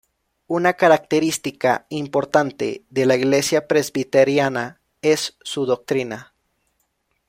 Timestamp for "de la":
2.89-3.15